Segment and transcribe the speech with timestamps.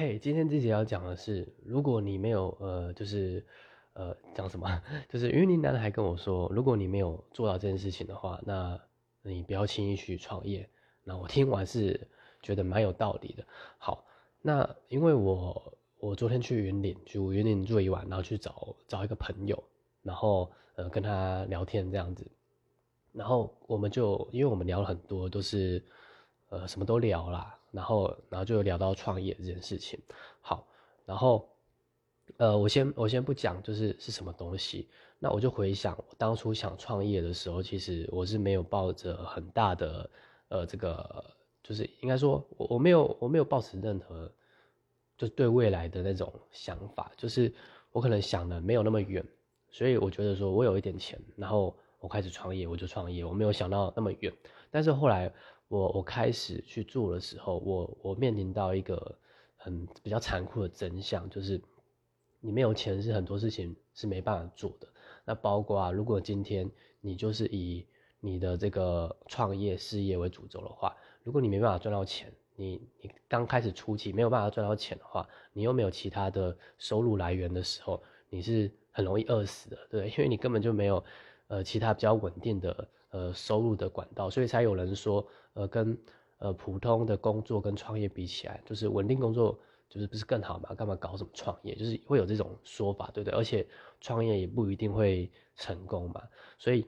[0.00, 3.44] 嘿，今天这节要讲的是，如果你没有呃，就是
[3.94, 4.80] 呃，讲什么？
[5.10, 8.80] 就是云林男孩跟我说，如果你没有做到这件事情的话，那
[9.22, 10.70] 你不要轻易去创业。
[11.02, 12.08] 那我听完是
[12.40, 13.44] 觉得蛮有道理的。
[13.78, 14.04] 好，
[14.40, 19.60] 那因为我我昨天去云林，就云林住一晚，然后去找找一个朋友，
[20.04, 22.24] 然后呃跟他聊天这样子，
[23.10, 25.84] 然后我们就因为我们聊了很多，都是
[26.50, 27.57] 呃什么都聊啦。
[27.70, 30.00] 然后，然后就聊到创业这件事情。
[30.40, 30.66] 好，
[31.04, 31.48] 然后，
[32.38, 34.88] 呃，我先我先不讲，就是是什么东西。
[35.18, 40.10] 那我就回想我当初想创业的时候，其实我是没有抱着很大的，
[40.48, 41.24] 呃，这个
[41.62, 44.32] 就是应该说，我我没有我没有抱持任何，
[45.16, 47.52] 就对未来的那种想法，就是
[47.92, 49.24] 我可能想的没有那么远，
[49.70, 54.32] 所以我觉得说我有一点钱，然后我开始创业，我就创业，我没有想到那么远。
[54.70, 55.32] 但是后来。
[55.68, 59.18] 我我开始去做的时候，我我面临到一个
[59.56, 61.60] 很比较残酷的真相，就是
[62.40, 64.88] 你没有钱是很多事情是没办法做的。
[65.26, 66.70] 那包括啊，如果今天
[67.02, 67.86] 你就是以
[68.18, 81.04] 你的这个创业事业为主轴的话，如果你没办法赚到钱，你你刚开始初期没有办法赚到钱的话，你又没有其他的收入来源的时候，你是很容易饿死的，对，因为你根本就没有
[81.48, 82.88] 呃其他比较稳定的。
[83.10, 85.26] 呃，收入的管道，所以才有人说，
[85.58, 85.98] 呃，跟
[86.38, 90.72] 呃普通的工作跟创业比起来，就是稳定工作就是不是更好嘛？
[90.72, 91.74] 干嘛搞什么创业？
[91.74, 93.36] 就是会有这种说法，对不对？
[93.36, 93.66] 而且
[94.00, 96.22] 创业也不一定会成功嘛。
[96.58, 96.86] 所以，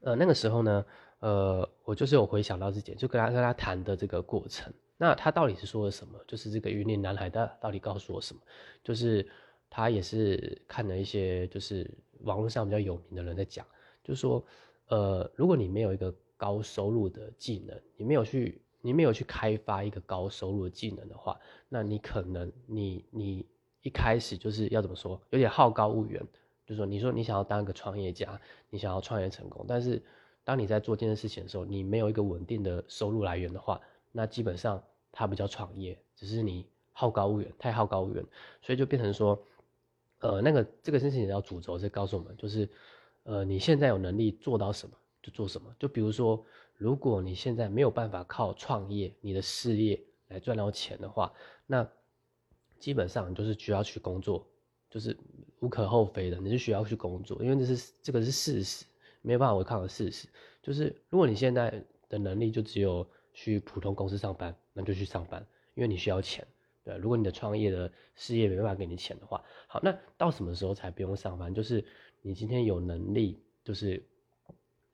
[0.00, 0.84] 呃，那个时候呢，
[1.20, 4.74] 呃，我就是有回想到自己，就跟他跟他谈的这个过程。
[4.96, 6.18] 那他到底是说了什么？
[6.26, 8.42] 就是这个云林男孩他到底告诉我什么？
[8.82, 9.24] 就是
[9.70, 11.88] 他也是看了一些就是
[12.22, 13.64] 网络上比较有名的人在讲，
[14.02, 14.44] 就说。
[14.88, 23.46] 呃，如果你没有一个高收入的技能，你没有去，你没有去开发一个高收入的技能的话，那你可能你你
[23.82, 26.20] 一开始就是要怎么说，有点好高骛远，
[26.66, 30.02] 就是说，你说你想要当一个创业家，你想要创业成功，但是
[30.42, 33.80] 当你在做这件事情的时候，你没有一个稳定的收入来源的话，
[34.12, 34.82] 那基本上
[35.12, 38.24] 它不叫创业，只是你好高骛远，太好高骛远，
[38.60, 39.40] 所以就变成说，
[40.20, 42.68] 呃，那个这个事情要主轴是告诉我们，就是。
[43.26, 45.74] 呃，你现在有能力做到什么就做什么。
[45.78, 46.44] 就比如说，
[46.76, 49.98] 如果你现在没有办法靠创业、你的事业
[50.28, 51.32] 来赚到钱的话，
[51.66, 51.88] 那
[52.78, 54.46] 基本上就是需要去工作，
[54.90, 55.16] 就是
[55.60, 58.84] 无可厚非的，你是需要去工作，因为这是这个是事实，
[59.22, 60.28] 没有办法违抗的事实。
[60.62, 66.46] 就是如果你现在的能力就只有去普通公司上班，那就去上班，因为你需要钱。
[66.84, 71.54] 对，如果你的创业的事业没办法给你钱的话，好，那到什么时候才不用上班？
[71.54, 71.82] 就是。
[72.26, 74.02] 你今天有能力，就是，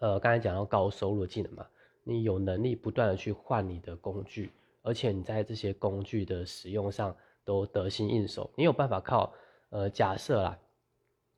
[0.00, 1.66] 呃，刚才讲到高收入的技能嘛，
[2.04, 4.50] 你有能力不断的去换你的工具，
[4.82, 9.32] 而且你在这些工具的使用上都得心应手，你有办法靠，
[9.70, 10.58] 呃，假设啦，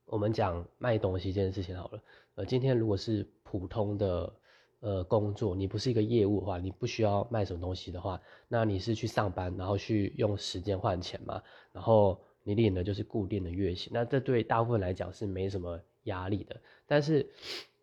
[0.07, 2.03] 我们讲卖东西这件事情好了，
[2.37, 4.33] 呃，今天如果是普通的，
[4.81, 12.19] 呃，工作，你不是一个业务的话，你不需要卖什么东西的话，那你是去上班，然后去用时间换钱嘛，然后。
[12.45, 16.61] 你领的就是固定的月薪，那这对大部分来讲是没什么压力的。
[16.87, 17.25] 但是，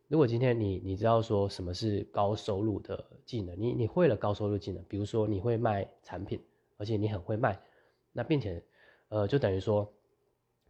[0.10, 6.44] 如果今天你你知道说什么是高收入的技能，你你会了高收入技能，比如说你会卖产品，
[6.78, 7.62] 而且你很会卖，
[8.12, 8.64] 那并且，
[9.10, 9.88] 呃，就等于说，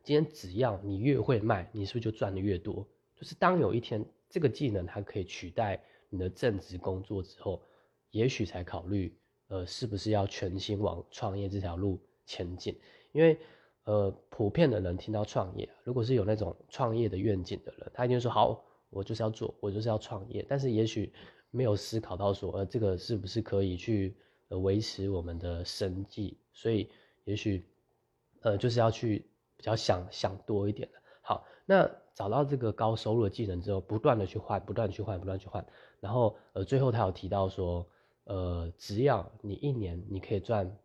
[0.03, 2.85] 今天只要你越会卖，你是不是就赚的越多？
[3.15, 7.61] 就是当有一天这个技能它可以取代你的正职工作之后，
[8.11, 9.17] 也许才考虑，
[9.47, 12.77] 呃，是不是要全心往创业这条路前进，
[13.13, 13.37] 因为。
[13.85, 20.45] 呃，普遍的人听到创业，如果是有那种创业的愿景的人，他一定说好，我就是要做，我就是要创业。
[20.47, 21.13] 但是也许
[21.51, 24.15] 没有思考到说，呃，这个是不是可以去
[24.49, 26.37] 呃维持我们的生计？
[26.53, 26.89] 所以
[27.23, 27.65] 也许
[28.41, 30.99] 呃就是要去比较想想多一点的。
[31.21, 35.65] 好，那找到这个高收入的技能之后，不断的去换，不断去换，不断去换。
[35.99, 37.87] 然后呃最后他有提到说，
[38.23, 40.77] 呃，只要你一年你可以赚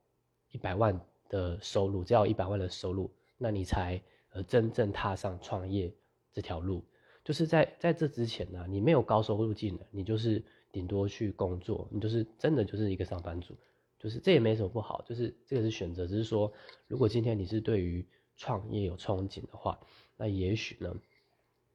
[0.50, 1.00] 一百万。
[1.30, 5.92] 的收入只要一百万的收入，那你才呃真正踏上创业
[6.32, 6.84] 这条路。
[7.24, 13.56] 就是在在这之前呢，你没有高收入技能，你就是顶多去工作，你就是真的就是一个上班族。
[13.98, 16.52] 就是这也没什么不好，就是这个是选择，只是说
[16.86, 18.06] 如果今天你是对于
[18.36, 19.80] 创业有憧憬的话，
[20.16, 20.94] 那也许呢，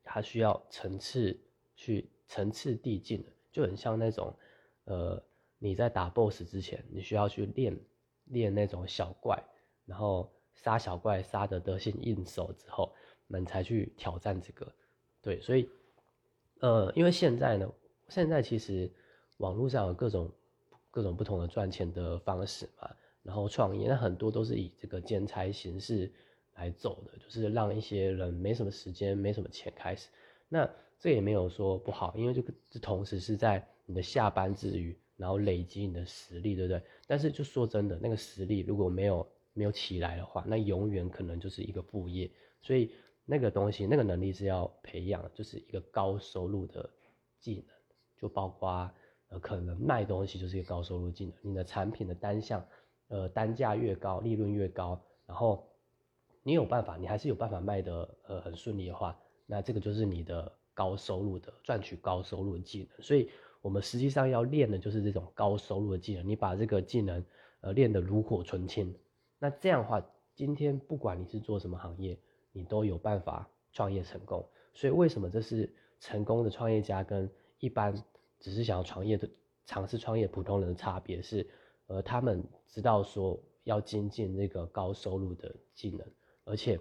[0.03, 1.37] 它需要层次
[1.75, 4.33] 去层次递进的，就很像那种
[4.85, 5.21] 呃
[5.57, 7.77] 你在打 BOSS 之前，你需要去练。
[8.25, 9.43] 练那种小怪，
[9.87, 12.93] 然后杀小怪杀得得心应手之后，
[13.25, 14.71] 们才去挑战这个。
[15.21, 15.69] 对，所以，
[16.62, 17.71] 呃，因为现在呢，
[18.07, 18.89] 现在其实
[19.38, 20.31] 网络上有各种
[20.89, 22.89] 各种不同的赚钱的方式嘛，
[23.21, 26.12] 然后创业，那很多都是以这个兼差形式
[26.56, 30.10] 来走的，就是让一些人没什么时间、没什么钱开始。
[30.48, 36.81] 那这也没有说不好，因为这个这同时是在你的下班之余，然后累积你的实力，对不对？
[37.07, 42.30] 但是就说真的，那个实力如果没有没有起来的话，那永远可能就是一个副业。
[42.62, 42.92] 所以
[43.29, 46.89] 那个东西、那个能力是要培养，就是一个高收入的
[47.39, 47.75] 技能，
[48.17, 48.89] 就包括
[49.29, 52.65] 呃可能卖东西就是一个高收入技能，你的产品的单项
[53.09, 55.67] 呃单价越高，利润越高，然后
[56.41, 59.15] 你有办法，你还是有办法卖的呃很顺利的话，
[59.45, 60.51] 那这个就是你的。
[60.71, 63.29] 高收入的赚取高收入的技能，所以
[63.61, 66.25] 我们实际上要练的就是这种高收入的技能。
[66.25, 67.21] 你把这个技能
[67.59, 68.95] 呃练得炉火纯青，
[69.39, 70.01] 那这样的话，
[70.33, 72.17] 今天不管你是做什么行业，
[72.51, 74.45] 你都有办法创业成功。
[74.73, 77.29] 所以为什么这是成功的创业家跟
[77.59, 77.93] 一般
[78.39, 79.29] 只是想要创业的
[79.65, 81.47] 尝试创业普通人的差别是，
[81.87, 86.05] 呃，他们知道说要精进那个高收入的技能，
[86.43, 86.79] 而且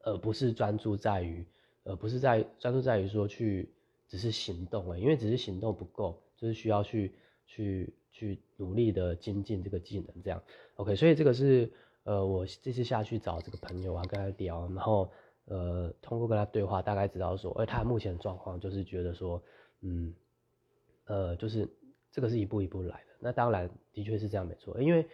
[0.00, 1.46] 而不是专注在于。
[1.84, 3.72] 而不是在专注在于说去
[4.08, 7.14] 只是行动了，因为只是行动不够，就是需要去
[7.46, 10.42] 去去努力的精进这个技能这样。
[10.74, 11.72] OK，所以这个是
[12.08, 15.10] 呃我这次下去找这个朋友啊，跟他聊，然后
[15.44, 19.42] 呃通过跟他对话，大概知道说，哎，他目前状况就是觉得说，
[19.82, 20.14] 嗯，
[21.04, 21.68] 呃，就是
[22.10, 23.12] 这个是一步一步来的。
[23.20, 25.06] 那当然的确是这样没错，因为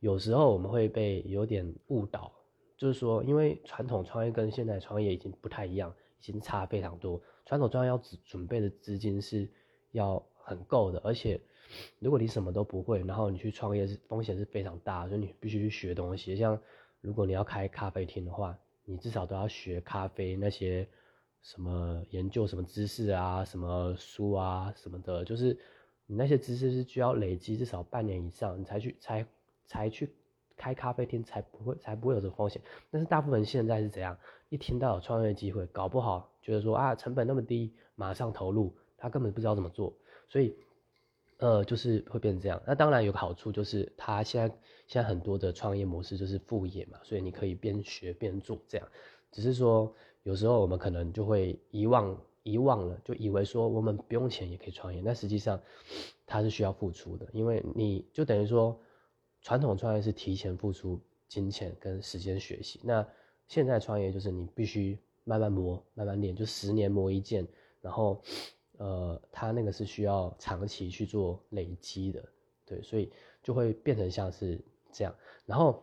[0.00, 2.32] 有时候我们会被有点误导，
[2.76, 5.94] 就是说，因为传统创业跟现在创业已经不太一样。
[6.20, 7.22] 已经差非常多。
[7.46, 9.48] 传统创业要准准备的资金是
[9.92, 11.40] 要很够的，而且
[11.98, 16.36] 如果你什么都不会，然后你去创业是风险是非常大，所以你必须去学东西。
[16.36, 16.58] 像
[17.00, 20.86] 如果你要开咖啡厅的话，你至少都要学咖啡那些
[21.42, 25.58] 什么研究什么知识啊、什么书啊什么的，就是
[26.06, 29.26] 你那些知识是需要累积至少半年以上，你才去才
[29.66, 30.12] 才去。
[30.60, 32.60] 开咖啡厅才不会才不会有这个风险，
[32.90, 34.18] 但是大部分现在是怎样？
[34.48, 39.94] 一听到有创业机会，搞不好觉得说啊成本那么低，马上投入，他根本不知道怎么做，
[40.28, 40.56] 所以
[41.38, 42.62] 呃就是会变这样。
[42.66, 44.56] 那当然有个好处就是，他现在
[44.86, 48.86] 现在很多的创业模式就是副业嘛，所以你可以边学边做这样。
[49.32, 49.92] 只是说
[50.22, 55.60] 有时候我们可能就会遗忘遗忘了，就以为说我们不用钱也可以创业，那实际上
[56.26, 58.78] 它是需要付出的，因为你就等于说。
[59.40, 63.06] 传统创业是提前付出金钱跟时间学习，那
[63.46, 67.46] 现在创业就是你必须慢慢磨、慢慢练，就十年磨一剑，
[67.80, 68.20] 然后，
[68.78, 72.24] 呃，他那个是需要长期去做累积的，
[72.64, 74.60] 对，所以就会变成像是
[74.90, 75.14] 这样。
[75.46, 75.82] 然后，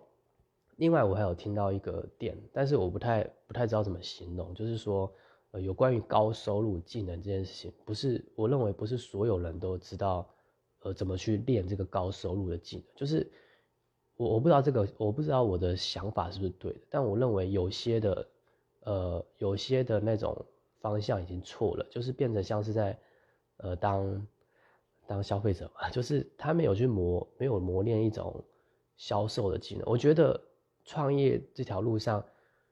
[0.77, 5.13] 另外我还有听到一个点，但是我不太不太知道怎么形容，就是说，
[5.51, 10.27] 呃，有关于高收入技能这件事情，不是我认为不是所有人都知道，
[10.79, 13.31] 呃，怎么去练这个高收入的技能，就是。
[14.17, 18.27] 我我不知道这个，我不知道我的想法是不是对的，但我认为有些的，
[18.85, 20.33] 呃，有些的那种
[20.85, 22.95] 方向已经错了，就是变成像是在，
[23.57, 24.27] 呃，当
[25.07, 28.43] 当消费者嘛， 就是他没有去磨，没有磨练一种
[28.95, 29.83] 销售的技能。
[29.87, 30.39] 我觉得
[30.83, 32.23] 创业这条路上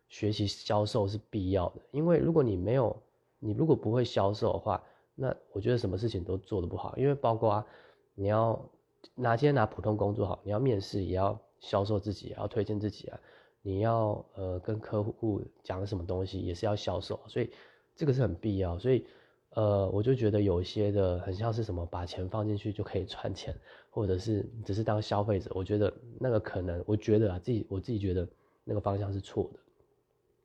[0.10, 2.95] 学习销售是必要的，因为如果你没有，
[3.39, 4.83] 你如果不会销售的话，
[5.16, 7.66] 那我觉得什么事情都做得不好，因为包括啊
[8.13, 8.69] 你要。
[9.16, 13.19] 拿今天拿普通工作好，你要面试也要销售自己，也要推荐自己啊。
[13.61, 17.52] 你要呃跟客户讲什么东西，也是要销售，所以
[17.95, 18.78] 这个是很必要。
[18.78, 19.06] 所以
[19.52, 23.56] 呃，我就觉得有些的很像是什么，把钱放进去就可以赚钱，
[23.90, 28.28] 或者是只是当消费者，我觉得那个可能，我觉得啊自己我自己觉得
[28.64, 29.59] 那个方向是错的，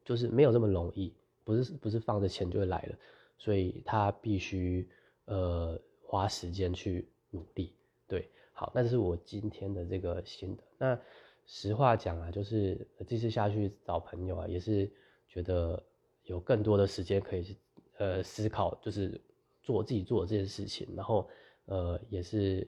[0.04, 1.14] 就是没有这么容易，
[1.44, 2.96] 不是不是放着钱就会来了，
[3.38, 4.86] 所以他必须
[5.24, 7.72] 呃花时间去努力，
[8.06, 8.28] 对。
[8.52, 10.62] 好，那这是我今天的这个心得。
[10.78, 11.00] 那
[11.46, 14.90] 实话讲啊，就是这次下去找朋友啊，也是
[15.28, 15.80] 觉得
[16.28, 17.56] 有更多的时间可以
[17.98, 19.20] 呃思考，就是
[19.62, 21.28] 做自己做的这件事情，然后
[21.64, 22.66] 呃也是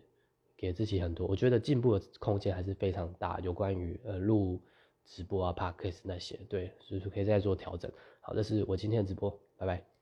[0.56, 3.38] 给自己很多，我觉得进步的空间还是非常大。
[3.40, 4.60] 有关于呃录
[5.04, 7.90] 直播啊、podcast 那些，对，所以可以再做调整。
[8.20, 9.99] 好，这是我今天的直播，拜拜。